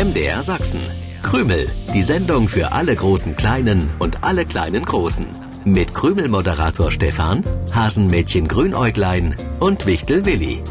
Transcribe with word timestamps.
MDR 0.00 0.42
Sachsen. 0.42 0.80
Krümel, 1.22 1.70
die 1.92 2.02
Sendung 2.02 2.48
für 2.48 2.72
alle 2.72 2.96
großen 2.96 3.36
Kleinen 3.36 3.90
und 3.98 4.24
alle 4.24 4.46
kleinen 4.46 4.86
Großen. 4.86 5.26
Mit 5.66 5.92
Krümel-Moderator 5.92 6.90
Stefan, 6.90 7.44
Hasenmädchen 7.74 8.48
Grünäuglein 8.48 9.36
und 9.58 9.84
Wichtel 9.84 10.24
Willi. 10.24 10.64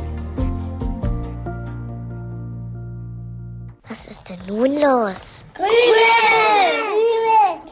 Was 3.88 4.07
ist 4.07 4.28
denn 4.30 4.39
nun 4.48 4.73
los? 4.82 5.46
Krümel! 5.54 5.70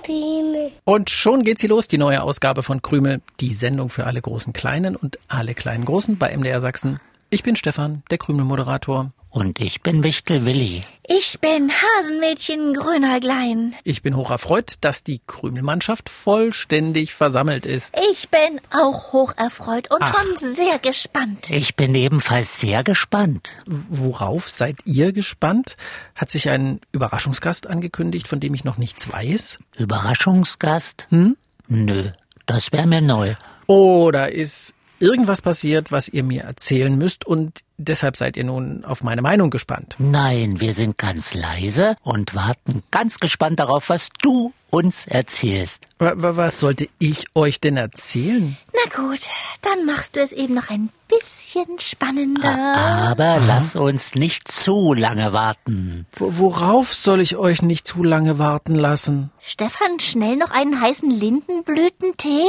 Krümel! 0.04 0.72
Und 0.84 1.10
schon 1.10 1.42
geht 1.42 1.58
sie 1.58 1.66
los, 1.66 1.88
die 1.88 1.98
neue 1.98 2.22
Ausgabe 2.22 2.62
von 2.62 2.84
Krümel, 2.84 3.22
die 3.40 3.52
Sendung 3.52 3.90
für 3.90 4.06
alle 4.06 4.22
großen 4.22 4.54
Kleinen 4.54 4.96
und 4.96 5.18
alle 5.28 5.56
kleinen 5.56 5.86
Großen 5.86 6.20
bei 6.20 6.38
MDR 6.38 6.62
Sachsen. 6.62 7.00
Ich 7.32 7.42
bin 7.42 7.56
Stefan, 7.56 8.04
der 8.12 8.20
Krümel-Moderator. 8.20 9.12
Und 9.38 9.62
ich 9.62 9.84
bin 9.84 10.02
Wichtel 10.02 10.48
Willi. 10.48 10.82
Ich 11.08 11.40
bin 11.40 11.70
Hasenmädchen 11.70 12.74
Grünäuglein. 12.74 13.76
Ich 13.84 14.02
bin 14.02 14.18
hocherfreut, 14.18 14.78
dass 14.82 15.04
die 15.04 15.22
Krümelmannschaft 15.28 16.10
vollständig 16.10 17.14
versammelt 17.14 17.68
ist. 17.68 17.96
Ich 18.12 18.30
bin 18.30 18.60
auch 18.72 19.14
hocherfreut 19.14 19.92
und 19.92 20.02
Ach. 20.02 20.12
schon 20.12 20.38
sehr 20.40 20.80
gespannt. 20.80 21.52
Ich 21.52 21.76
bin 21.76 21.94
ebenfalls 21.94 22.60
sehr 22.60 22.84
gespannt. 22.84 23.48
Worauf 23.68 24.50
seid 24.50 24.78
ihr 24.86 25.14
gespannt? 25.14 25.78
Hat 26.16 26.32
sich 26.32 26.50
ein 26.50 26.82
Überraschungsgast 26.92 27.68
angekündigt, 27.68 28.28
von 28.28 28.40
dem 28.40 28.56
ich 28.56 28.64
noch 28.64 28.80
nichts 28.80 29.14
weiß? 29.14 29.60
Überraschungsgast? 29.78 31.06
Hm? 31.12 31.38
Nö, 31.68 32.10
das 32.48 32.72
wäre 32.72 32.88
mir 32.88 33.02
neu. 33.02 33.36
Oder 33.68 34.32
ist 34.32 34.74
irgendwas 35.00 35.44
passiert, 35.44 35.92
was 35.92 36.10
ihr 36.10 36.24
mir 36.24 36.42
erzählen 36.42 36.98
müsst 36.98 37.24
und 37.28 37.60
deshalb 37.78 38.18
seid 38.18 38.38
ihr 38.38 38.44
nun 38.44 38.84
auf 38.84 39.04
meine 39.04 39.22
Meinung 39.22 39.50
gespannt. 39.50 39.96
Nein, 40.00 40.60
wir 40.60 40.74
sind 40.74 40.98
ganz 40.98 41.34
leise 41.34 41.96
und 42.04 42.36
warten 42.36 42.82
ganz 42.92 43.20
gespannt 43.20 43.60
darauf, 43.60 43.90
was 43.90 44.10
du 44.22 44.54
uns 44.70 45.08
erzählst. 45.08 45.88
Was 46.00 46.60
sollte 46.60 46.90
ich 47.00 47.26
euch 47.36 47.62
denn 47.62 47.78
erzählen? 47.78 48.58
Na 48.74 49.04
gut, 49.04 49.22
dann 49.62 49.86
machst 49.86 50.16
du 50.16 50.22
es 50.22 50.34
eben 50.34 50.56
noch 50.56 50.70
ein 50.70 50.90
bisschen 51.08 51.80
spannender. 51.80 52.50
Aber 52.50 53.24
Aha. 53.24 53.46
lass 53.46 53.76
uns 53.76 54.16
nicht 54.16 54.52
zu 54.52 54.94
lange 54.94 55.32
warten. 55.32 56.06
Worauf 56.18 56.94
soll 56.94 57.22
ich 57.22 57.38
euch 57.38 57.62
nicht 57.62 57.88
zu 57.88 58.04
lange 58.04 58.40
warten 58.40 58.76
lassen? 58.76 59.32
Stefan, 59.42 60.00
schnell 60.00 60.36
noch 60.36 60.52
einen 60.52 60.82
heißen 60.82 61.10
Lindenblütentee? 61.10 62.48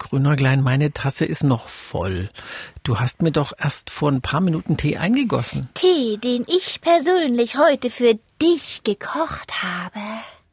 Grünäuglein, 0.00 0.62
meine 0.62 0.92
Tasse 0.92 1.24
ist 1.24 1.44
noch 1.44 1.68
voll. 1.68 2.30
Du 2.82 2.98
hast 2.98 3.22
mir 3.22 3.30
doch 3.30 3.52
erst 3.56 3.90
vor 3.90 4.10
ein 4.10 4.22
paar 4.22 4.40
Minuten 4.40 4.76
Tee 4.76 4.96
eingegossen. 4.96 5.68
Tee, 5.74 6.16
den 6.16 6.44
ich 6.48 6.80
persönlich 6.80 7.56
heute 7.56 7.90
für 7.90 8.14
dich 8.42 8.82
gekocht 8.82 9.62
habe. 9.62 10.00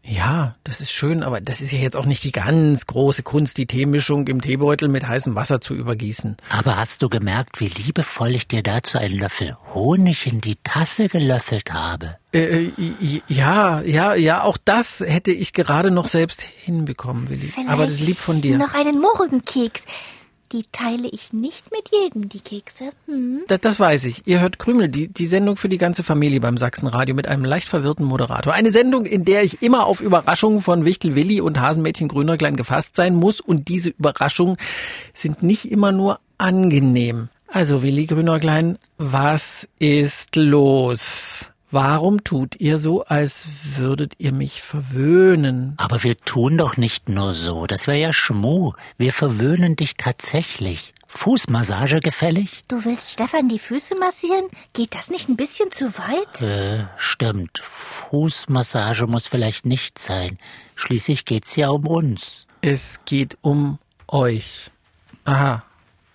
Ja, 0.10 0.56
das 0.64 0.80
ist 0.80 0.94
schön, 0.94 1.22
aber 1.22 1.42
das 1.42 1.60
ist 1.60 1.74
ja 1.74 1.80
jetzt 1.80 1.98
auch 1.98 2.06
nicht 2.06 2.24
die 2.24 2.32
ganz 2.32 2.88
große 2.88 3.24
Kunst, 3.24 3.58
die 3.58 3.66
Teemischung 3.66 4.26
im 4.28 4.42
Teebeutel 4.42 4.88
mit 4.88 5.06
heißem 5.06 5.36
Wasser 5.36 5.60
zu 5.60 5.76
übergießen. 5.76 6.38
Aber 6.50 6.78
hast 6.78 7.02
du 7.02 7.10
gemerkt, 7.10 7.60
wie 7.60 7.68
liebevoll 7.68 8.34
ich 8.34 8.48
dir 8.48 8.64
dazu 8.64 8.98
einen 8.98 9.20
Löffel 9.20 9.58
Honig 9.74 10.26
in 10.26 10.40
die 10.40 10.56
Tasse 10.64 11.10
gelöffelt 11.10 11.74
habe? 11.74 12.16
Äh, 12.34 12.68
äh 12.68 13.22
ja, 13.28 13.82
ja, 13.82 14.16
ja, 14.16 14.44
auch 14.44 14.58
das 14.64 15.04
hätte 15.06 15.32
ich 15.32 15.52
gerade 15.52 15.92
noch 15.92 16.08
selbst 16.08 16.42
hinbekommen, 16.42 17.30
Willi. 17.30 17.48
Vielleicht 17.48 17.70
aber 17.70 17.86
das 17.86 18.00
lieb 18.00 18.18
von 18.18 18.42
dir. 18.42 18.58
Noch 18.58 18.76
einen 18.76 19.02
Mohrenkeks. 19.02 19.84
Die 20.54 20.64
teile 20.72 21.10
ich 21.10 21.34
nicht 21.34 21.72
mit 21.72 21.90
jedem, 21.92 22.30
die 22.30 22.40
Kekse. 22.40 22.92
Hm? 23.06 23.42
Das, 23.48 23.60
das 23.60 23.80
weiß 23.80 24.06
ich. 24.06 24.24
Ihr 24.26 24.40
hört 24.40 24.60
Krümel, 24.60 24.88
die, 24.88 25.10
die 25.10 25.28
Sendung 25.28 25.58
für 25.58 25.68
die 25.68 25.78
ganze 25.78 26.04
Familie 26.04 26.40
beim 26.40 26.58
Sachsenradio 26.58 27.16
mit 27.16 27.28
einem 27.28 27.44
leicht 27.44 27.68
verwirrten 27.68 28.06
Moderator. 28.06 28.54
Eine 28.54 28.72
Sendung, 28.72 29.06
in 29.06 29.26
der 29.26 29.44
ich 29.44 29.62
immer 29.62 29.86
auf 29.86 30.00
Überraschungen 30.00 30.62
von 30.62 30.86
Wichtel 30.86 31.16
Willi 31.16 31.42
und 31.42 31.60
Hasenmädchen 31.60 32.08
Grünerklein 32.08 32.56
gefasst 32.56 32.96
sein 32.96 33.16
muss. 33.16 33.42
Und 33.42 33.68
diese 33.68 33.90
Überraschungen 33.90 34.58
sind 35.14 35.44
nicht 35.44 35.70
immer 35.70 35.92
nur 35.92 36.20
angenehm. 36.38 37.30
Also 37.48 37.84
Willi 37.84 38.06
Grünerklein, 38.06 38.78
was 38.98 39.68
ist 39.80 40.36
los? 40.36 41.52
Warum 41.70 42.24
tut 42.24 42.56
ihr 42.62 42.78
so, 42.78 43.04
als 43.04 43.48
würdet 43.76 44.14
ihr 44.20 44.32
mich 44.32 44.62
verwöhnen? 44.62 45.74
Aber 45.76 46.04
wir 46.04 46.18
tun 46.18 46.58
doch 46.58 46.78
nicht 46.78 47.10
nur 47.10 47.34
so, 47.34 47.68
das 47.68 47.88
wäre 47.88 47.98
ja 47.98 48.14
Schmuh. 48.14 48.72
Wir 48.98 49.12
verwöhnen 49.12 49.76
dich 49.76 49.98
tatsächlich. 49.98 50.94
Fußmassage 51.08 52.00
gefällig? 52.00 52.64
Du 52.70 52.86
willst 52.86 53.12
Stefan 53.12 53.50
die 53.50 53.60
Füße 53.60 53.96
massieren? 53.96 54.46
Geht 54.74 54.96
das 54.96 55.10
nicht 55.10 55.28
ein 55.28 55.36
bisschen 55.36 55.72
zu 55.72 55.92
weit? 55.98 56.42
Äh, 56.42 56.86
stimmt. 56.96 57.60
Fußmassage 57.60 59.08
muss 59.08 59.28
vielleicht 59.28 59.66
nicht 59.66 60.00
sein. 60.00 60.38
Schließlich 60.76 61.26
geht's 61.26 61.56
ja 61.58 61.70
um 61.70 61.86
uns. 61.88 62.46
Es 62.62 63.02
geht 63.04 63.38
um 63.42 63.80
euch. 64.08 64.72
Aha. 65.26 65.64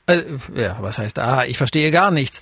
Äh, 0.06 0.22
ja, 0.54 0.78
was 0.80 0.98
heißt 0.98 1.18
aha? 1.18 1.44
Ich 1.44 1.58
verstehe 1.58 1.90
gar 1.90 2.10
nichts. 2.10 2.40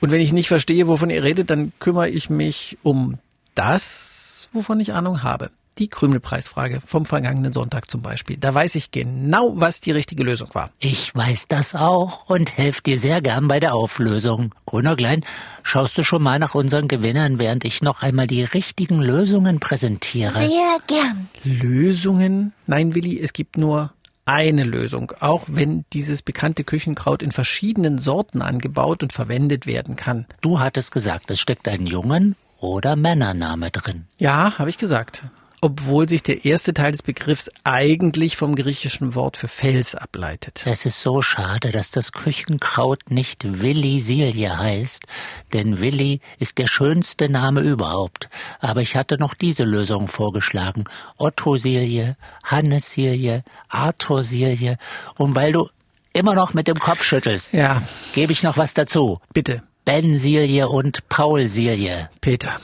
Und 0.00 0.10
wenn 0.10 0.20
ich 0.20 0.32
nicht 0.32 0.48
verstehe, 0.48 0.86
wovon 0.88 1.10
ihr 1.10 1.22
redet, 1.22 1.50
dann 1.50 1.72
kümmere 1.78 2.08
ich 2.08 2.30
mich 2.30 2.78
um 2.82 3.18
das, 3.54 4.48
wovon 4.52 4.80
ich 4.80 4.92
Ahnung 4.94 5.22
habe. 5.22 5.50
Die 5.78 5.88
Krümelpreisfrage 5.88 6.80
vom 6.84 7.06
vergangenen 7.06 7.52
Sonntag 7.52 7.90
zum 7.90 8.02
Beispiel. 8.02 8.36
Da 8.36 8.52
weiß 8.52 8.74
ich 8.74 8.90
genau, 8.90 9.52
was 9.54 9.80
die 9.80 9.92
richtige 9.92 10.24
Lösung 10.24 10.48
war. 10.52 10.70
Ich 10.78 11.14
weiß 11.14 11.46
das 11.48 11.74
auch 11.74 12.28
und 12.28 12.56
helfe 12.58 12.82
dir 12.82 12.98
sehr 12.98 13.22
gern 13.22 13.48
bei 13.48 13.60
der 13.60 13.72
Auflösung. 13.74 14.54
Grüner 14.66 14.96
Klein, 14.96 15.24
schaust 15.62 15.96
du 15.96 16.02
schon 16.02 16.22
mal 16.22 16.38
nach 16.38 16.54
unseren 16.54 16.88
Gewinnern, 16.88 17.38
während 17.38 17.64
ich 17.64 17.82
noch 17.82 18.02
einmal 18.02 18.26
die 18.26 18.42
richtigen 18.42 19.00
Lösungen 19.00 19.60
präsentiere? 19.60 20.38
Sehr 20.38 20.78
gern. 20.86 21.28
Lösungen? 21.44 22.52
Nein, 22.66 22.94
Willi, 22.94 23.18
es 23.18 23.32
gibt 23.32 23.56
nur 23.56 23.92
eine 24.30 24.62
Lösung, 24.64 25.12
auch 25.18 25.44
wenn 25.48 25.84
dieses 25.92 26.22
bekannte 26.22 26.62
Küchenkraut 26.62 27.22
in 27.22 27.32
verschiedenen 27.32 27.98
Sorten 27.98 28.42
angebaut 28.42 29.02
und 29.02 29.12
verwendet 29.12 29.66
werden 29.66 29.96
kann. 29.96 30.26
Du 30.40 30.60
hattest 30.60 30.92
gesagt, 30.92 31.30
es 31.30 31.40
steckt 31.40 31.66
ein 31.66 31.86
Jungen- 31.86 32.36
oder 32.60 32.94
Männername 32.94 33.70
drin. 33.70 34.06
Ja, 34.18 34.58
habe 34.58 34.70
ich 34.70 34.78
gesagt 34.78 35.24
obwohl 35.60 36.08
sich 36.08 36.22
der 36.22 36.44
erste 36.44 36.72
Teil 36.72 36.92
des 36.92 37.02
Begriffs 37.02 37.50
eigentlich 37.64 38.36
vom 38.36 38.54
griechischen 38.54 39.14
Wort 39.14 39.36
für 39.36 39.48
Fels 39.48 39.94
ableitet. 39.94 40.62
Es 40.66 40.86
ist 40.86 41.02
so 41.02 41.20
schade, 41.22 41.70
dass 41.70 41.90
das 41.90 42.12
Küchenkraut 42.12 43.10
nicht 43.10 43.60
Willi 43.60 44.00
Silje 44.00 44.58
heißt, 44.58 45.04
denn 45.52 45.80
Willi 45.80 46.20
ist 46.38 46.58
der 46.58 46.66
schönste 46.66 47.28
Name 47.28 47.60
überhaupt. 47.60 48.28
Aber 48.60 48.80
ich 48.80 48.96
hatte 48.96 49.18
noch 49.18 49.34
diese 49.34 49.64
Lösung 49.64 50.08
vorgeschlagen. 50.08 50.84
Otto 51.18 51.56
Silje, 51.56 52.16
Hannes 52.42 52.92
Silje, 52.92 53.42
Arthur 53.68 54.24
Silje. 54.24 54.78
Und 55.16 55.34
weil 55.34 55.52
du 55.52 55.68
immer 56.12 56.34
noch 56.34 56.54
mit 56.54 56.68
dem 56.68 56.78
Kopf 56.78 57.04
schüttelst, 57.04 57.52
ja. 57.52 57.82
gebe 58.14 58.32
ich 58.32 58.42
noch 58.42 58.56
was 58.56 58.74
dazu. 58.74 59.20
Bitte. 59.32 59.62
Ben 59.84 60.18
Silje 60.18 60.68
und 60.68 61.08
Paul 61.08 61.46
Silje. 61.46 62.08
Peter. 62.20 62.60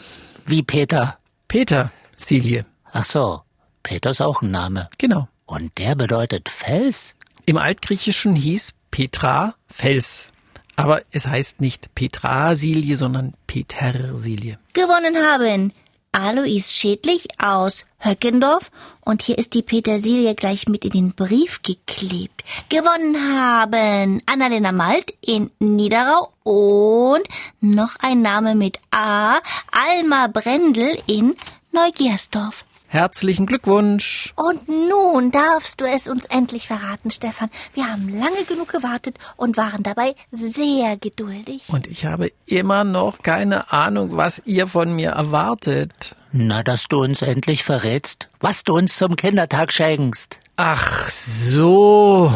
Wie 0.46 0.62
Peter? 0.62 1.18
Peter 1.48 1.90
Silje. 2.16 2.64
Ach 2.98 3.04
so, 3.04 3.42
Peter 3.82 4.08
ist 4.08 4.22
auch 4.22 4.40
ein 4.40 4.50
Name. 4.50 4.88
Genau. 4.96 5.28
Und 5.44 5.76
der 5.76 5.94
bedeutet 5.96 6.48
Fels? 6.48 7.14
Im 7.44 7.58
Altgriechischen 7.58 8.34
hieß 8.34 8.72
Petra 8.90 9.54
Fels. 9.66 10.32
Aber 10.76 11.02
es 11.10 11.26
heißt 11.26 11.60
nicht 11.60 11.94
Petrasilie, 11.94 12.96
sondern 12.96 13.34
Petersilie. 13.46 14.58
Gewonnen 14.72 15.14
haben 15.14 15.74
Alois 16.10 16.72
Schädlich 16.72 17.28
aus 17.38 17.84
Höckendorf 17.98 18.70
und 19.02 19.20
hier 19.20 19.36
ist 19.36 19.52
die 19.52 19.62
Petersilie 19.62 20.34
gleich 20.34 20.66
mit 20.66 20.86
in 20.86 20.92
den 20.92 21.12
Brief 21.12 21.60
geklebt. 21.60 22.44
Gewonnen 22.70 23.14
haben 23.36 24.22
Annalena 24.24 24.72
Malt 24.72 25.12
in 25.20 25.50
Niederau 25.58 26.32
und 26.44 27.28
noch 27.60 27.96
ein 28.00 28.22
Name 28.22 28.54
mit 28.54 28.78
A, 28.90 29.36
Alma 29.70 30.28
Brendel 30.28 30.96
in 31.06 31.36
Neugersdorf. 31.72 32.64
Herzlichen 32.96 33.44
Glückwunsch. 33.44 34.32
Und 34.36 34.68
nun 34.70 35.30
darfst 35.30 35.82
du 35.82 35.84
es 35.84 36.08
uns 36.08 36.24
endlich 36.24 36.66
verraten, 36.66 37.10
Stefan. 37.10 37.50
Wir 37.74 37.92
haben 37.92 38.08
lange 38.08 38.44
genug 38.48 38.72
gewartet 38.72 39.18
und 39.36 39.58
waren 39.58 39.82
dabei 39.82 40.14
sehr 40.30 40.96
geduldig. 40.96 41.64
Und 41.68 41.88
ich 41.88 42.06
habe 42.06 42.32
immer 42.46 42.84
noch 42.84 43.18
keine 43.18 43.70
Ahnung, 43.70 44.16
was 44.16 44.40
ihr 44.46 44.66
von 44.66 44.96
mir 44.96 45.10
erwartet. 45.10 46.16
Na, 46.32 46.62
dass 46.62 46.88
du 46.88 47.02
uns 47.02 47.20
endlich 47.20 47.64
verrätst, 47.64 48.30
was 48.40 48.64
du 48.64 48.72
uns 48.78 48.96
zum 48.96 49.14
Kindertag 49.14 49.74
schenkst. 49.74 50.40
Ach 50.56 51.10
so. 51.10 52.32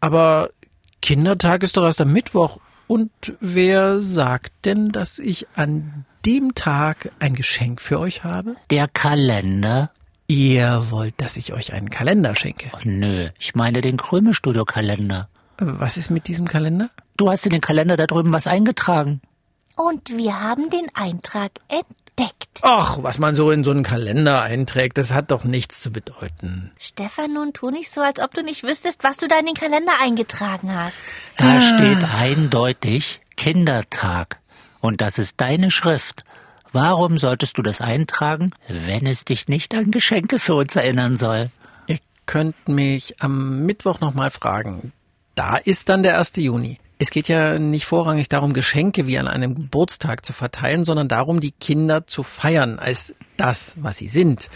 Aber 0.00 0.50
Kindertag 1.02 1.62
ist 1.62 1.76
doch 1.76 1.84
erst 1.84 2.00
am 2.00 2.12
Mittwoch. 2.12 2.58
Und 2.88 3.12
wer 3.38 4.02
sagt 4.02 4.64
denn, 4.64 4.88
dass 4.88 5.20
ich 5.20 5.46
an 5.54 6.04
dem 6.24 6.54
Tag 6.54 7.10
ein 7.18 7.34
Geschenk 7.34 7.80
für 7.80 7.98
euch 8.00 8.24
habe? 8.24 8.56
Der 8.70 8.88
Kalender. 8.88 9.90
Ihr 10.26 10.86
wollt, 10.90 11.14
dass 11.18 11.36
ich 11.36 11.52
euch 11.52 11.72
einen 11.72 11.90
Kalender 11.90 12.34
schenke? 12.34 12.70
Oh, 12.74 12.80
nö, 12.84 13.28
ich 13.38 13.54
meine 13.54 13.82
den 13.82 13.96
Krümelstudio-Kalender. 13.96 15.28
Was 15.58 15.96
ist 15.96 16.10
mit 16.10 16.26
diesem 16.28 16.48
Kalender? 16.48 16.90
Du 17.16 17.30
hast 17.30 17.46
in 17.46 17.52
den 17.52 17.60
Kalender 17.60 17.96
da 17.96 18.06
drüben 18.06 18.32
was 18.32 18.46
eingetragen. 18.46 19.20
Und 19.76 20.16
wir 20.16 20.40
haben 20.40 20.70
den 20.70 20.86
Eintrag 20.94 21.50
versteckt. 22.14 22.60
Ach, 22.62 22.98
was 23.02 23.18
man 23.18 23.34
so 23.34 23.50
in 23.50 23.64
so 23.64 23.70
einen 23.70 23.82
Kalender 23.82 24.42
einträgt, 24.42 24.98
das 24.98 25.12
hat 25.12 25.30
doch 25.30 25.44
nichts 25.44 25.80
zu 25.80 25.90
bedeuten. 25.90 26.72
Stefan, 26.78 27.34
nun 27.34 27.52
tu 27.52 27.70
nicht 27.70 27.90
so, 27.90 28.00
als 28.00 28.20
ob 28.20 28.34
du 28.34 28.42
nicht 28.42 28.62
wüsstest, 28.62 29.04
was 29.04 29.18
du 29.18 29.28
da 29.28 29.38
in 29.38 29.46
den 29.46 29.54
Kalender 29.54 29.92
eingetragen 30.00 30.74
hast. 30.74 31.04
Da 31.36 31.60
steht 31.60 31.98
eindeutig 32.18 33.20
Kindertag. 33.36 34.38
Und 34.84 35.00
das 35.00 35.16
ist 35.18 35.40
deine 35.40 35.70
Schrift. 35.70 36.24
Warum 36.70 37.16
solltest 37.16 37.56
du 37.56 37.62
das 37.62 37.80
eintragen, 37.80 38.50
wenn 38.68 39.06
es 39.06 39.24
dich 39.24 39.48
nicht 39.48 39.74
an 39.74 39.90
Geschenke 39.90 40.38
für 40.38 40.56
uns 40.56 40.76
erinnern 40.76 41.16
soll? 41.16 41.48
Ihr 41.86 41.96
könnt 42.26 42.68
mich 42.68 43.22
am 43.22 43.64
Mittwoch 43.64 44.00
nochmal 44.00 44.30
fragen. 44.30 44.92
Da 45.36 45.56
ist 45.56 45.88
dann 45.88 46.02
der 46.02 46.18
1. 46.18 46.36
Juni. 46.36 46.80
Es 46.98 47.08
geht 47.08 47.28
ja 47.28 47.58
nicht 47.58 47.86
vorrangig 47.86 48.28
darum, 48.28 48.52
Geschenke 48.52 49.06
wie 49.06 49.18
an 49.18 49.26
einem 49.26 49.54
Geburtstag 49.54 50.26
zu 50.26 50.34
verteilen, 50.34 50.84
sondern 50.84 51.08
darum, 51.08 51.40
die 51.40 51.52
Kinder 51.52 52.06
zu 52.06 52.22
feiern 52.22 52.78
als 52.78 53.14
das, 53.38 53.76
was 53.78 53.96
sie 53.96 54.08
sind, 54.08 54.50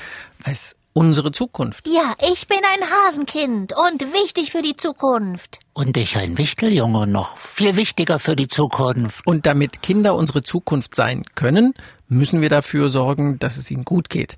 als 0.45 0.77
unsere 0.99 1.31
Zukunft. 1.31 1.87
Ja, 1.87 2.15
ich 2.33 2.49
bin 2.49 2.59
ein 2.59 2.91
Hasenkind 2.91 3.73
und 3.73 4.13
wichtig 4.13 4.51
für 4.51 4.63
die 4.63 4.77
Zukunft. 4.77 5.61
Und 5.73 5.97
ich 5.97 6.17
ein 6.17 6.39
Wichteljunge, 6.39 7.07
noch 7.07 7.39
viel 7.39 7.77
wichtiger 7.77 8.19
für 8.19 8.35
die 8.35 8.49
Zukunft. 8.49 9.25
Und 9.25 9.47
damit 9.47 9.81
Kinder 9.81 10.17
unsere 10.17 10.43
Zukunft 10.43 10.97
sein 10.97 11.23
können, 11.37 11.75
müssen 12.09 12.41
wir 12.41 12.49
dafür 12.49 12.91
sorgen, 12.91 13.39
dass 13.39 13.59
es 13.59 13.71
ihnen 13.71 13.85
gut 13.85 14.11
geht. 14.11 14.37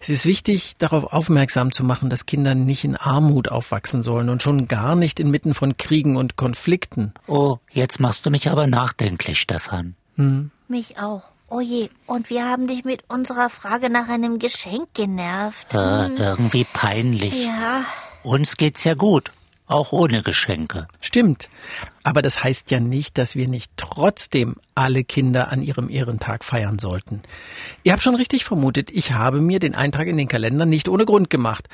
Es 0.00 0.08
ist 0.08 0.26
wichtig, 0.26 0.74
darauf 0.78 1.04
aufmerksam 1.12 1.70
zu 1.70 1.84
machen, 1.84 2.10
dass 2.10 2.26
Kinder 2.26 2.56
nicht 2.56 2.82
in 2.82 2.96
Armut 2.96 3.48
aufwachsen 3.48 4.02
sollen 4.02 4.30
und 4.30 4.42
schon 4.42 4.66
gar 4.66 4.96
nicht 4.96 5.20
inmitten 5.20 5.54
von 5.54 5.76
Kriegen 5.76 6.16
und 6.16 6.34
Konflikten. 6.34 7.14
Oh, 7.28 7.58
jetzt 7.70 8.00
machst 8.00 8.26
du 8.26 8.30
mich 8.30 8.50
aber 8.50 8.66
nachdenklich, 8.66 9.40
Stefan. 9.40 9.94
Mich 10.66 10.98
auch. 10.98 11.22
Oh 11.52 11.60
je, 11.60 11.90
und 12.06 12.30
wir 12.30 12.48
haben 12.48 12.68
dich 12.68 12.84
mit 12.84 13.02
unserer 13.08 13.50
Frage 13.50 13.90
nach 13.90 14.08
einem 14.08 14.38
Geschenk 14.38 14.94
genervt. 14.94 15.74
Äh, 15.74 16.06
irgendwie 16.14 16.62
peinlich. 16.62 17.44
Ja, 17.44 17.84
Uns 18.22 18.56
geht's 18.56 18.84
ja 18.84 18.94
gut, 18.94 19.32
auch 19.66 19.90
ohne 19.90 20.22
Geschenke. 20.22 20.86
Stimmt. 21.00 21.48
Aber 22.04 22.22
das 22.22 22.44
heißt 22.44 22.70
ja 22.70 22.78
nicht, 22.78 23.18
dass 23.18 23.34
wir 23.34 23.48
nicht 23.48 23.72
trotzdem 23.76 24.54
alle 24.76 25.02
Kinder 25.02 25.50
an 25.50 25.60
ihrem 25.60 25.90
Ehrentag 25.90 26.44
feiern 26.44 26.78
sollten. 26.78 27.22
Ihr 27.82 27.94
habt 27.94 28.04
schon 28.04 28.14
richtig 28.14 28.44
vermutet, 28.44 28.88
ich 28.88 29.10
habe 29.12 29.40
mir 29.40 29.58
den 29.58 29.74
Eintrag 29.74 30.06
in 30.06 30.16
den 30.18 30.28
Kalender 30.28 30.66
nicht 30.66 30.88
ohne 30.88 31.04
Grund 31.04 31.30
gemacht. 31.30 31.68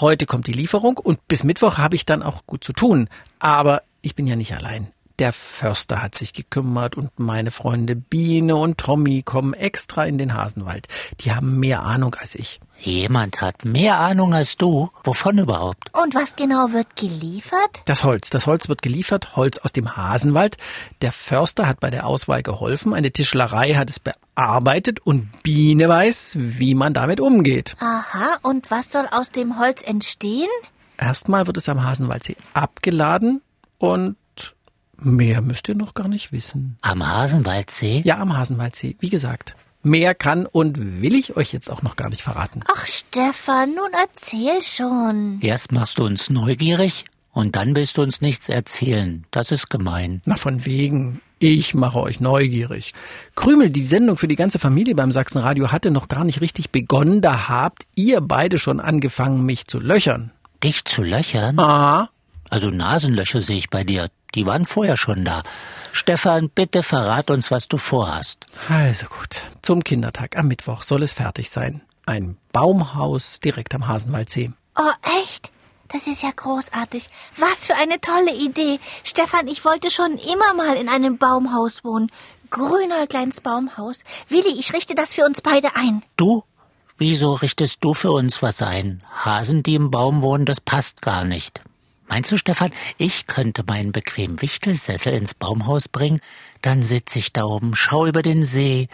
Heute 0.00 0.26
kommt 0.26 0.46
die 0.46 0.52
Lieferung 0.52 0.96
und 0.96 1.26
bis 1.26 1.42
Mittwoch 1.42 1.76
habe 1.76 1.96
ich 1.96 2.06
dann 2.06 2.22
auch 2.22 2.46
gut 2.46 2.62
zu 2.62 2.72
tun. 2.72 3.08
Aber 3.40 3.82
ich 4.00 4.14
bin 4.14 4.28
ja 4.28 4.36
nicht 4.36 4.54
allein. 4.54 4.92
Der 5.18 5.32
Förster 5.32 6.00
hat 6.00 6.14
sich 6.14 6.32
gekümmert 6.32 6.96
und 6.96 7.18
meine 7.18 7.50
Freunde 7.50 7.96
Biene 7.96 8.54
und 8.54 8.78
Tommy 8.78 9.22
kommen 9.22 9.52
extra 9.52 10.04
in 10.04 10.16
den 10.16 10.34
Hasenwald. 10.34 10.86
Die 11.20 11.32
haben 11.32 11.58
mehr 11.58 11.82
Ahnung 11.82 12.14
als 12.14 12.36
ich. 12.36 12.60
Jemand 12.78 13.40
hat 13.40 13.64
mehr 13.64 13.98
Ahnung 13.98 14.32
als 14.32 14.56
du. 14.56 14.90
Wovon 15.02 15.38
überhaupt? 15.38 15.90
und 15.92 16.14
was 16.14 16.36
genau 16.36 16.70
wird 16.72 16.94
geliefert? 16.94 17.82
Das 17.86 18.04
Holz. 18.04 18.30
Das 18.30 18.46
Holz 18.46 18.68
wird 18.68 18.80
geliefert, 18.80 19.34
Holz 19.34 19.58
aus 19.58 19.72
dem 19.72 19.96
Hasenwald. 19.96 20.56
Der 21.02 21.10
Förster 21.10 21.66
hat 21.66 21.80
bei 21.80 21.90
der 21.90 22.06
Auswahl 22.06 22.44
geholfen, 22.44 22.94
eine 22.94 23.10
Tischlerei 23.10 23.74
hat 23.74 23.90
es 23.90 23.98
bearbeitet 23.98 25.00
und 25.00 25.42
Biene 25.42 25.88
weiß, 25.88 26.36
wie 26.38 26.76
man 26.76 26.94
damit 26.94 27.18
umgeht. 27.18 27.74
Aha, 27.80 28.38
und 28.42 28.70
was 28.70 28.92
soll 28.92 29.08
aus 29.10 29.32
dem 29.32 29.58
Holz 29.58 29.82
entstehen? 29.82 30.46
Erstmal 30.96 31.48
wird 31.48 31.56
es 31.56 31.68
am 31.68 31.82
Hasenwaldsee 31.82 32.36
abgeladen 32.54 33.42
und 33.78 34.14
mehr 35.00 35.40
müsst 35.40 35.68
ihr 35.68 35.74
noch 35.74 35.94
gar 35.94 36.08
nicht 36.08 36.32
wissen. 36.32 36.78
Am 36.82 37.06
Hasenwaldsee? 37.06 38.02
Ja, 38.04 38.18
am 38.18 38.36
Hasenwaldsee. 38.36 38.96
Wie 39.00 39.10
gesagt, 39.10 39.56
mehr 39.82 40.14
kann 40.14 40.46
und 40.46 41.02
will 41.02 41.14
ich 41.14 41.36
euch 41.36 41.52
jetzt 41.52 41.70
auch 41.70 41.82
noch 41.82 41.96
gar 41.96 42.08
nicht 42.08 42.22
verraten. 42.22 42.62
Ach, 42.68 42.86
Stefan, 42.86 43.74
nun 43.74 43.90
erzähl 43.92 44.62
schon. 44.62 45.40
Erst 45.40 45.72
machst 45.72 45.98
du 45.98 46.04
uns 46.04 46.30
neugierig 46.30 47.04
und 47.32 47.56
dann 47.56 47.74
willst 47.76 47.96
du 47.96 48.02
uns 48.02 48.20
nichts 48.20 48.48
erzählen. 48.48 49.24
Das 49.30 49.50
ist 49.50 49.70
gemein. 49.70 50.22
Na, 50.24 50.36
von 50.36 50.64
wegen. 50.64 51.20
Ich 51.40 51.72
mache 51.72 52.00
euch 52.00 52.18
neugierig. 52.18 52.94
Krümel, 53.36 53.70
die 53.70 53.86
Sendung 53.86 54.16
für 54.16 54.26
die 54.26 54.34
ganze 54.34 54.58
Familie 54.58 54.96
beim 54.96 55.12
Sachsenradio 55.12 55.70
hatte 55.70 55.92
noch 55.92 56.08
gar 56.08 56.24
nicht 56.24 56.40
richtig 56.40 56.70
begonnen. 56.70 57.20
Da 57.20 57.48
habt 57.48 57.84
ihr 57.94 58.20
beide 58.20 58.58
schon 58.58 58.80
angefangen, 58.80 59.46
mich 59.46 59.68
zu 59.68 59.78
löchern. 59.78 60.32
Dich 60.64 60.84
zu 60.84 61.02
löchern? 61.02 61.56
Aha. 61.60 62.10
Also 62.50 62.70
Nasenlöcher 62.70 63.42
sehe 63.42 63.58
ich 63.58 63.70
bei 63.70 63.84
dir. 63.84 64.08
Die 64.34 64.46
waren 64.46 64.64
vorher 64.64 64.96
schon 64.96 65.24
da. 65.24 65.42
Stefan, 65.92 66.50
bitte 66.50 66.82
verrat 66.82 67.30
uns, 67.30 67.50
was 67.50 67.68
du 67.68 67.78
vorhast. 67.78 68.46
Also 68.68 69.06
gut. 69.06 69.42
Zum 69.62 69.82
Kindertag 69.82 70.36
am 70.36 70.48
Mittwoch 70.48 70.82
soll 70.82 71.02
es 71.02 71.12
fertig 71.12 71.50
sein. 71.50 71.82
Ein 72.06 72.36
Baumhaus 72.52 73.40
direkt 73.40 73.74
am 73.74 73.86
Hasenwaldsee. 73.86 74.52
Oh, 74.76 74.92
echt? 75.22 75.50
Das 75.88 76.06
ist 76.06 76.22
ja 76.22 76.30
großartig. 76.34 77.08
Was 77.36 77.66
für 77.66 77.74
eine 77.74 78.00
tolle 78.00 78.34
Idee. 78.34 78.78
Stefan, 79.04 79.48
ich 79.48 79.64
wollte 79.64 79.90
schon 79.90 80.18
immer 80.18 80.54
mal 80.54 80.76
in 80.76 80.88
einem 80.88 81.16
Baumhaus 81.18 81.82
wohnen. 81.82 82.10
Grünäugleins 82.50 83.40
Baumhaus. 83.40 84.04
Willi, 84.28 84.58
ich 84.58 84.72
richte 84.72 84.94
das 84.94 85.14
für 85.14 85.24
uns 85.24 85.40
beide 85.40 85.76
ein. 85.76 86.02
Du? 86.16 86.44
Wieso 86.98 87.34
richtest 87.34 87.84
du 87.84 87.94
für 87.94 88.10
uns 88.10 88.42
was 88.42 88.60
ein? 88.60 89.02
Hasen, 89.24 89.62
die 89.62 89.76
im 89.76 89.90
Baum 89.90 90.20
wohnen, 90.20 90.44
das 90.44 90.60
passt 90.60 91.00
gar 91.00 91.24
nicht. 91.24 91.62
Meinst 92.08 92.32
du, 92.32 92.38
Stefan, 92.38 92.72
ich 92.96 93.26
könnte 93.26 93.64
meinen 93.66 93.92
bequemen 93.92 94.40
Wichtelsessel 94.40 95.12
ins 95.12 95.34
Baumhaus 95.34 95.88
bringen? 95.88 96.20
Dann 96.62 96.82
sitze 96.82 97.18
ich 97.18 97.32
da 97.32 97.44
oben, 97.44 97.74
schau 97.74 98.06
über 98.06 98.22
den 98.22 98.44
See. 98.44 98.88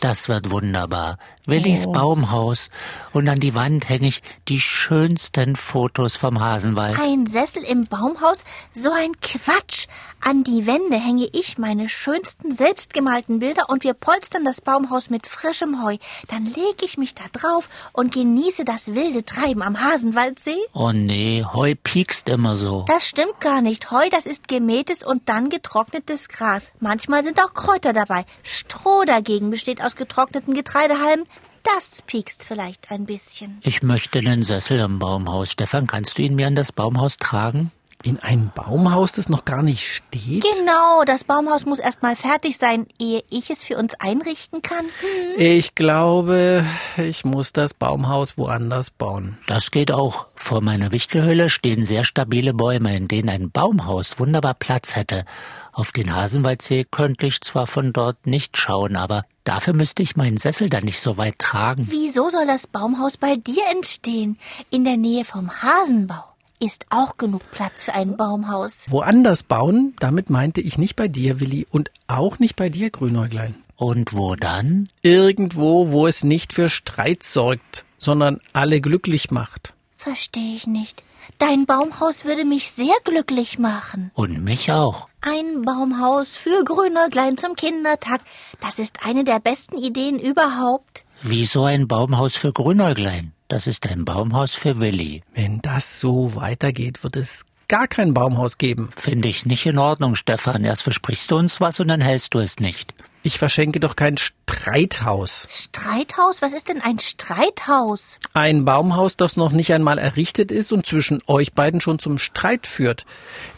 Das 0.00 0.28
wird 0.28 0.50
wunderbar. 0.50 1.18
Willis 1.46 1.86
Baumhaus. 1.86 2.70
Und 3.12 3.28
an 3.28 3.38
die 3.38 3.54
Wand 3.54 3.88
hänge 3.88 4.08
ich 4.08 4.22
die 4.48 4.60
schönsten 4.60 5.56
Fotos 5.56 6.16
vom 6.16 6.40
Hasenwald. 6.40 6.98
Ein 6.98 7.26
Sessel 7.26 7.62
im 7.64 7.86
Baumhaus? 7.86 8.38
So 8.72 8.90
ein 8.92 9.12
Quatsch. 9.20 9.86
An 10.20 10.42
die 10.42 10.66
Wände 10.66 10.96
hänge 10.98 11.28
ich 11.32 11.58
meine 11.58 11.90
schönsten 11.90 12.50
selbstgemalten 12.50 13.40
Bilder 13.40 13.68
und 13.68 13.84
wir 13.84 13.92
polstern 13.92 14.44
das 14.46 14.62
Baumhaus 14.62 15.10
mit 15.10 15.26
frischem 15.26 15.82
Heu. 15.84 15.98
Dann 16.28 16.46
lege 16.46 16.84
ich 16.86 16.96
mich 16.96 17.14
da 17.14 17.24
drauf 17.30 17.68
und 17.92 18.14
genieße 18.14 18.64
das 18.64 18.94
wilde 18.94 19.26
Treiben 19.26 19.62
am 19.62 19.80
Hasenwaldsee. 19.82 20.56
Oh 20.72 20.92
nee, 20.92 21.44
Heu 21.44 21.74
piekst 21.82 22.30
immer 22.30 22.56
so. 22.56 22.86
Das 22.88 23.06
stimmt 23.06 23.38
gar 23.40 23.60
nicht. 23.60 23.90
Heu, 23.90 24.08
das 24.10 24.24
ist 24.24 24.48
gemähtes 24.48 25.04
und 25.04 25.28
dann 25.28 25.50
getrocknetes 25.50 26.28
Gras. 26.30 26.72
Manchmal 26.80 27.03
sind 27.22 27.40
auch 27.40 27.54
Kräuter 27.54 27.92
dabei. 27.92 28.24
Stroh 28.42 29.04
dagegen 29.04 29.50
besteht 29.50 29.82
aus 29.82 29.96
getrockneten 29.96 30.54
Getreidehalmen. 30.54 31.26
Das 31.62 32.02
piekst 32.02 32.44
vielleicht 32.44 32.90
ein 32.90 33.06
bisschen. 33.06 33.58
Ich 33.62 33.82
möchte 33.82 34.18
einen 34.18 34.42
Sessel 34.42 34.80
im 34.80 34.98
Baumhaus. 34.98 35.50
Stefan, 35.52 35.86
kannst 35.86 36.18
du 36.18 36.22
ihn 36.22 36.34
mir 36.34 36.46
an 36.46 36.54
das 36.54 36.72
Baumhaus 36.72 37.16
tragen? 37.16 37.72
In 38.06 38.18
ein 38.18 38.52
Baumhaus, 38.54 39.12
das 39.12 39.30
noch 39.30 39.46
gar 39.46 39.62
nicht 39.62 39.82
steht? 39.82 40.44
Genau, 40.44 41.04
das 41.06 41.24
Baumhaus 41.24 41.64
muss 41.64 41.78
erst 41.78 42.02
mal 42.02 42.14
fertig 42.14 42.58
sein, 42.58 42.86
ehe 43.00 43.24
ich 43.30 43.48
es 43.48 43.64
für 43.64 43.78
uns 43.78 43.94
einrichten 43.94 44.60
kann. 44.60 44.84
Hm. 44.84 45.40
Ich 45.40 45.74
glaube, 45.74 46.66
ich 46.98 47.24
muss 47.24 47.54
das 47.54 47.72
Baumhaus 47.72 48.36
woanders 48.36 48.90
bauen. 48.90 49.38
Das 49.46 49.70
geht 49.70 49.90
auch. 49.90 50.26
Vor 50.34 50.60
meiner 50.60 50.92
Wichtelhöhle 50.92 51.48
stehen 51.48 51.86
sehr 51.86 52.04
stabile 52.04 52.52
Bäume, 52.52 52.94
in 52.94 53.06
denen 53.06 53.30
ein 53.30 53.50
Baumhaus 53.50 54.18
wunderbar 54.18 54.52
Platz 54.52 54.96
hätte. 54.96 55.24
Auf 55.72 55.90
den 55.90 56.14
Hasenwaldsee 56.14 56.84
könnte 56.84 57.26
ich 57.26 57.40
zwar 57.40 57.66
von 57.66 57.94
dort 57.94 58.26
nicht 58.26 58.58
schauen, 58.58 58.96
aber 58.96 59.24
dafür 59.44 59.72
müsste 59.72 60.02
ich 60.02 60.14
meinen 60.14 60.36
Sessel 60.36 60.68
dann 60.68 60.84
nicht 60.84 61.00
so 61.00 61.16
weit 61.16 61.38
tragen. 61.38 61.86
Wieso 61.90 62.28
soll 62.28 62.46
das 62.46 62.66
Baumhaus 62.66 63.16
bei 63.16 63.36
dir 63.36 63.62
entstehen? 63.72 64.38
In 64.68 64.84
der 64.84 64.98
Nähe 64.98 65.24
vom 65.24 65.50
Hasenbau 65.62 66.33
ist 66.64 66.86
auch 66.90 67.16
genug 67.16 67.42
Platz 67.50 67.84
für 67.84 67.94
ein 67.94 68.16
Baumhaus. 68.16 68.86
Woanders 68.88 69.42
bauen, 69.42 69.94
damit 70.00 70.30
meinte 70.30 70.60
ich 70.60 70.78
nicht 70.78 70.96
bei 70.96 71.08
dir, 71.08 71.40
Willi, 71.40 71.66
und 71.70 71.90
auch 72.06 72.38
nicht 72.38 72.56
bei 72.56 72.68
dir, 72.68 72.90
Grünäuglein. 72.90 73.54
Und 73.76 74.14
wo 74.14 74.34
dann? 74.34 74.88
Irgendwo, 75.02 75.90
wo 75.90 76.06
es 76.06 76.24
nicht 76.24 76.52
für 76.52 76.68
Streit 76.68 77.22
sorgt, 77.22 77.84
sondern 77.98 78.40
alle 78.52 78.80
glücklich 78.80 79.30
macht. 79.30 79.74
Verstehe 79.96 80.56
ich 80.56 80.66
nicht. 80.66 81.02
Dein 81.38 81.66
Baumhaus 81.66 82.24
würde 82.24 82.44
mich 82.44 82.70
sehr 82.70 82.94
glücklich 83.04 83.58
machen. 83.58 84.10
Und 84.14 84.42
mich 84.42 84.72
auch. 84.72 85.08
Ein 85.20 85.62
Baumhaus 85.62 86.34
für 86.34 86.64
Grünäuglein 86.64 87.36
zum 87.36 87.56
Kindertag. 87.56 88.20
Das 88.60 88.78
ist 88.78 89.04
eine 89.04 89.24
der 89.24 89.40
besten 89.40 89.76
Ideen 89.76 90.18
überhaupt. 90.18 91.04
Wieso 91.22 91.64
ein 91.64 91.88
Baumhaus 91.88 92.36
für 92.36 92.52
Grünäuglein? 92.52 93.33
Das 93.48 93.66
ist 93.66 93.86
ein 93.90 94.06
Baumhaus 94.06 94.54
für 94.54 94.80
Willi. 94.80 95.22
Wenn 95.34 95.60
das 95.60 96.00
so 96.00 96.34
weitergeht, 96.34 97.04
wird 97.04 97.16
es 97.16 97.44
gar 97.68 97.86
kein 97.88 98.14
Baumhaus 98.14 98.56
geben. 98.56 98.88
Finde 98.96 99.28
ich 99.28 99.44
nicht 99.44 99.66
in 99.66 99.78
Ordnung, 99.78 100.14
Stefan. 100.16 100.64
Erst 100.64 100.82
versprichst 100.82 101.30
du 101.30 101.36
uns 101.36 101.60
was 101.60 101.78
und 101.78 101.88
dann 101.88 102.00
hältst 102.00 102.32
du 102.32 102.38
es 102.38 102.58
nicht. 102.58 102.94
Ich 103.26 103.38
verschenke 103.38 103.80
doch 103.80 103.96
kein 103.96 104.18
Streithaus. 104.18 105.46
Streithaus? 105.48 106.42
Was 106.42 106.52
ist 106.52 106.68
denn 106.68 106.82
ein 106.82 106.98
Streithaus? 106.98 108.18
Ein 108.34 108.66
Baumhaus, 108.66 109.16
das 109.16 109.38
noch 109.38 109.50
nicht 109.50 109.72
einmal 109.72 109.96
errichtet 109.96 110.52
ist 110.52 110.72
und 110.74 110.84
zwischen 110.84 111.22
euch 111.26 111.54
beiden 111.54 111.80
schon 111.80 111.98
zum 111.98 112.18
Streit 112.18 112.66
führt. 112.66 113.06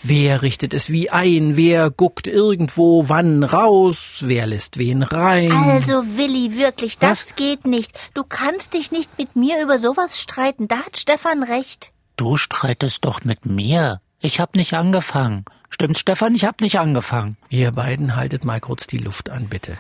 Wer 0.05 0.43
richtet 0.43 0.73
es 0.73 0.91
wie 0.91 1.11
ein? 1.11 1.57
Wer 1.57 1.91
guckt 1.91 2.29
irgendwo 2.29 3.09
wann 3.09 3.43
raus? 3.43 4.19
Wer 4.21 4.47
lässt 4.47 4.79
wen 4.79 5.03
rein? 5.03 5.51
Also, 5.51 6.17
Willi, 6.17 6.57
wirklich, 6.57 6.99
das 6.99 7.31
Was? 7.31 7.35
geht 7.35 7.67
nicht. 7.67 7.99
Du 8.15 8.23
kannst 8.23 8.73
dich 8.73 8.93
nicht 8.93 9.19
mit 9.19 9.35
mir 9.35 9.61
über 9.61 9.81
sowas 9.81 10.21
streiten. 10.21 10.69
Da 10.69 10.77
hat 10.77 10.97
Stefan 10.97 11.43
recht. 11.43 11.91
Du 12.17 12.37
streitest 12.37 13.05
doch 13.05 13.25
mit 13.25 13.47
mir. 13.47 14.01
Ich 14.21 14.39
hab 14.39 14.55
nicht 14.55 14.75
angefangen. 14.75 15.45
Stimmt, 15.71 15.99
Stefan, 15.99 16.35
ich 16.35 16.45
hab 16.45 16.61
nicht 16.61 16.79
angefangen. 16.79 17.37
Ihr 17.49 17.73
beiden 17.73 18.17
haltet 18.17 18.45
mal 18.45 18.61
kurz 18.61 18.87
die 18.87 18.99
Luft 18.99 19.31
an, 19.31 19.47
bitte. 19.47 19.77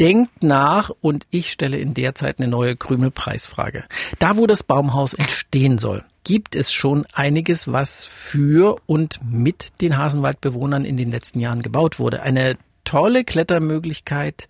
Denkt 0.00 0.42
nach 0.42 0.90
und 1.00 1.26
ich 1.30 1.52
stelle 1.52 1.78
in 1.78 1.94
der 1.94 2.14
Zeit 2.14 2.38
eine 2.38 2.48
neue 2.48 2.76
Krümelpreisfrage. 2.76 3.84
Da, 4.18 4.36
wo 4.36 4.46
das 4.46 4.62
Baumhaus 4.62 5.14
entstehen 5.14 5.78
soll, 5.78 6.04
gibt 6.24 6.56
es 6.56 6.72
schon 6.72 7.06
einiges, 7.12 7.70
was 7.70 8.04
für 8.04 8.80
und 8.86 9.20
mit 9.22 9.80
den 9.80 9.96
Hasenwaldbewohnern 9.96 10.84
in 10.84 10.96
den 10.96 11.10
letzten 11.10 11.40
Jahren 11.40 11.62
gebaut 11.62 11.98
wurde. 11.98 12.22
Eine 12.22 12.56
tolle 12.84 13.24
Klettermöglichkeit, 13.24 14.46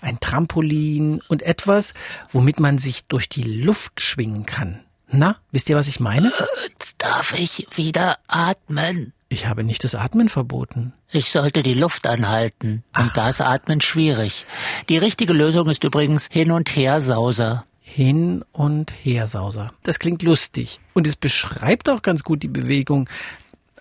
ein 0.00 0.18
Trampolin 0.18 1.20
und 1.28 1.42
etwas, 1.42 1.94
womit 2.30 2.58
man 2.58 2.78
sich 2.78 3.06
durch 3.06 3.28
die 3.28 3.42
Luft 3.42 4.00
schwingen 4.00 4.44
kann. 4.46 4.80
Na, 5.08 5.36
wisst 5.52 5.68
ihr, 5.68 5.76
was 5.76 5.88
ich 5.88 6.00
meine? 6.00 6.32
Darf 6.98 7.38
ich 7.38 7.68
wieder 7.76 8.16
atmen? 8.26 9.12
Ich 9.28 9.46
habe 9.46 9.64
nicht 9.64 9.82
das 9.82 9.94
Atmen 9.94 10.28
verboten. 10.28 10.92
Ich 11.10 11.30
sollte 11.30 11.62
die 11.62 11.74
Luft 11.74 12.06
anhalten. 12.06 12.84
Und 12.96 13.16
da 13.16 13.28
ist 13.28 13.40
Atmen 13.40 13.80
schwierig. 13.80 14.46
Die 14.88 14.98
richtige 14.98 15.32
Lösung 15.32 15.68
ist 15.68 15.82
übrigens 15.82 16.28
Hin- 16.30 16.52
und 16.52 16.74
Her-Sauser. 16.76 17.64
Hin 17.88 18.44
und 18.52 18.92
her, 19.04 19.26
Sauser. 19.26 19.72
Das 19.84 19.98
klingt 20.00 20.22
lustig. 20.22 20.80
Und 20.92 21.06
es 21.06 21.16
beschreibt 21.16 21.88
auch 21.88 22.02
ganz 22.02 22.24
gut 22.24 22.42
die 22.42 22.48
Bewegung. 22.48 23.08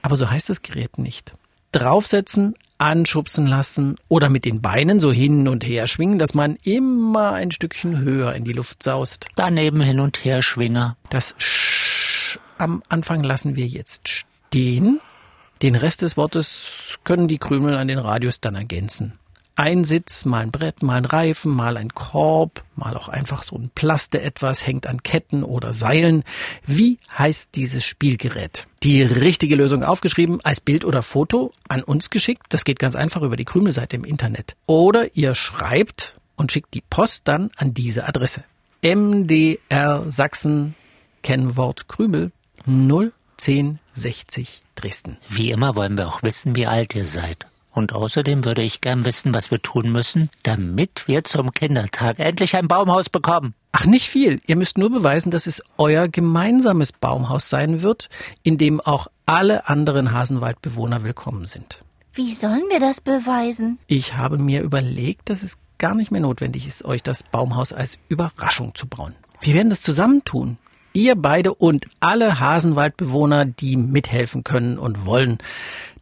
Aber 0.03 0.15
so 0.15 0.29
heißt 0.29 0.47
das 0.47 0.61
Gerät 0.61 0.99
nicht. 0.99 1.33
Draufsetzen, 1.71 2.53
anschubsen 2.77 3.47
lassen 3.47 3.95
oder 4.07 4.29
mit 4.29 4.45
den 4.45 4.61
Beinen 4.61 4.99
so 4.99 5.11
hin 5.11 5.47
und 5.47 5.65
her 5.65 5.87
schwingen, 5.87 6.19
dass 6.19 6.33
man 6.33 6.55
immer 6.63 7.33
ein 7.33 7.51
Stückchen 7.51 7.99
höher 7.99 8.33
in 8.33 8.45
die 8.45 8.53
Luft 8.53 8.83
saust. 8.83 9.27
Daneben 9.35 9.81
Hin- 9.81 9.99
und 9.99 10.23
Her-Schwinger. 10.23 10.95
Das 11.09 11.35
Sch 11.37 12.37
am 12.57 12.83
Anfang 12.87 13.23
lassen 13.23 13.55
wir 13.55 13.67
jetzt 13.67 14.07
stehen. 14.07 15.01
Den 15.61 15.75
Rest 15.75 16.01
des 16.01 16.17
Wortes 16.17 16.97
können 17.03 17.27
die 17.27 17.37
Krümel 17.37 17.75
an 17.77 17.87
den 17.87 17.99
Radios 17.99 18.41
dann 18.41 18.55
ergänzen. 18.55 19.13
Ein 19.57 19.85
Sitz, 19.85 20.25
mal 20.25 20.41
ein 20.41 20.51
Brett, 20.51 20.83
mal 20.83 20.97
ein 20.97 21.05
Reifen, 21.05 21.49
mal 21.49 21.77
ein 21.77 21.93
Korb, 21.95 22.65
mal 22.75 22.97
auch 22.97 23.07
einfach 23.07 23.41
so 23.41 23.55
ein 23.55 23.71
Plaste 23.73 24.21
etwas, 24.21 24.67
hängt 24.67 24.85
an 24.85 25.01
Ketten 25.01 25.45
oder 25.45 25.71
Seilen. 25.71 26.25
Wie 26.65 26.99
heißt 27.17 27.51
dieses 27.55 27.85
Spielgerät? 27.85 28.67
Die 28.83 29.01
richtige 29.01 29.55
Lösung 29.55 29.81
aufgeschrieben, 29.81 30.41
als 30.43 30.59
Bild 30.59 30.83
oder 30.83 31.01
Foto 31.01 31.53
an 31.69 31.83
uns 31.83 32.09
geschickt. 32.09 32.47
Das 32.49 32.65
geht 32.65 32.79
ganz 32.79 32.97
einfach 32.97 33.21
über 33.21 33.37
die 33.37 33.45
Krümelseite 33.45 33.95
im 33.95 34.03
Internet. 34.03 34.57
Oder 34.65 35.15
ihr 35.15 35.35
schreibt 35.35 36.17
und 36.35 36.51
schickt 36.51 36.73
die 36.73 36.83
Post 36.89 37.29
dann 37.29 37.49
an 37.55 37.73
diese 37.73 38.09
Adresse. 38.09 38.43
MDR 38.81 40.03
Sachsen, 40.11 40.75
Kennwort 41.23 41.87
Krümel 41.87 42.33
01060 43.39 44.61
Dresden. 44.75 45.17
Wie 45.29 45.51
immer 45.51 45.75
wollen 45.75 45.97
wir 45.97 46.07
auch 46.07 46.23
wissen, 46.23 46.55
wie 46.55 46.67
alt 46.67 46.95
ihr 46.95 47.05
seid. 47.05 47.45
Und 47.71 47.91
außerdem 47.91 48.45
würde 48.45 48.61
ich 48.61 48.79
gern 48.79 49.03
wissen, 49.03 49.33
was 49.33 49.51
wir 49.51 49.61
tun 49.61 49.91
müssen, 49.91 50.29
damit 50.43 51.09
wir 51.09 51.25
zum 51.25 51.51
Kindertag 51.51 52.19
endlich 52.19 52.55
ein 52.55 52.69
Baumhaus 52.69 53.09
bekommen. 53.09 53.53
Ach, 53.73 53.85
nicht 53.85 54.07
viel. 54.07 54.41
Ihr 54.47 54.55
müsst 54.55 54.77
nur 54.77 54.89
beweisen, 54.89 55.29
dass 55.29 55.45
es 55.45 55.61
euer 55.77 56.07
gemeinsames 56.07 56.93
Baumhaus 56.93 57.49
sein 57.49 57.81
wird, 57.81 58.09
in 58.43 58.57
dem 58.57 58.79
auch 58.79 59.07
alle 59.25 59.67
anderen 59.67 60.13
Hasenwaldbewohner 60.13 61.03
willkommen 61.03 61.47
sind. 61.47 61.83
Wie 62.13 62.33
sollen 62.33 62.63
wir 62.69 62.79
das 62.79 63.01
beweisen? 63.01 63.77
Ich 63.87 64.15
habe 64.15 64.37
mir 64.37 64.61
überlegt, 64.61 65.29
dass 65.29 65.43
es 65.43 65.57
gar 65.77 65.95
nicht 65.95 66.11
mehr 66.11 66.21
notwendig 66.21 66.65
ist, 66.65 66.85
euch 66.85 67.03
das 67.03 67.23
Baumhaus 67.23 67.73
als 67.73 67.99
Überraschung 68.07 68.73
zu 68.73 68.87
bauen. 68.87 69.15
Wir 69.41 69.53
werden 69.53 69.69
das 69.69 69.81
zusammen 69.81 70.23
tun. 70.23 70.57
Ihr 70.95 71.15
beide 71.17 71.53
und 71.53 71.87
alle 71.99 72.39
Hasenwaldbewohner, 72.39 73.43
die 73.43 73.75
mithelfen 73.75 74.45
können 74.45 74.79
und 74.79 75.05
wollen. 75.05 75.39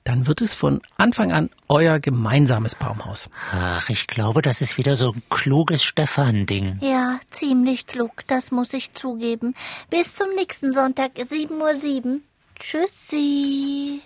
Dann 0.03 0.27
wird 0.27 0.41
es 0.41 0.53
von 0.53 0.81
Anfang 0.97 1.31
an 1.31 1.49
euer 1.67 1.99
gemeinsames 1.99 2.75
Baumhaus. 2.75 3.29
Ach, 3.53 3.89
ich 3.89 4.05
glaube, 4.05 4.43
das 4.43 4.61
ist 4.61 4.77
wieder 4.77 4.95
so 4.95 5.13
ein 5.13 5.23
kluges 5.31 5.83
Stefan-Ding. 5.83 6.77
Ja, 6.81 7.19
ziemlich 7.31 7.87
klug, 7.87 8.11
das 8.27 8.51
muss 8.51 8.71
ich 8.73 8.93
zugeben. 8.93 9.55
Bis 9.89 10.13
zum 10.13 10.27
nächsten 10.35 10.71
Sonntag, 10.73 11.13
7.07 11.15 12.05
Uhr. 12.05 12.19
Tschüssi. 12.59 14.01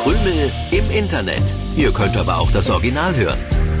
Krümel 0.00 0.52
im 0.70 0.90
Internet. 0.96 1.42
Ihr 1.76 1.92
könnt 1.92 2.16
aber 2.16 2.38
auch 2.38 2.52
das 2.52 2.70
Original 2.70 3.16
hören. 3.16 3.63